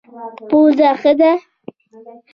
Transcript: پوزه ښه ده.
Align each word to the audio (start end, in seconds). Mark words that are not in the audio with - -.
پوزه 0.49 0.89
ښه 1.01 1.11
ده. 1.19 1.31